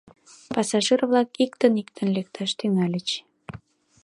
[0.53, 3.09] Пассажир-влак иктын-иктын лекташ тӱҥальыч.